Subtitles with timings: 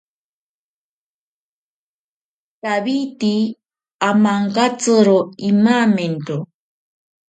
[2.61, 3.33] Tawiti
[4.09, 5.17] amankatsiro
[5.49, 6.35] imamento.